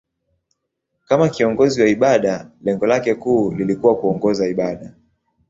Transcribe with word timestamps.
Kama 1.07 1.29
kiongozi 1.29 1.81
wa 1.81 1.87
ibada, 1.87 2.51
lengo 2.61 2.85
lake 2.85 3.15
kuu 3.15 3.51
lilikuwa 3.51 3.95
kuongoza 3.95 4.47
ibada. 4.47 4.93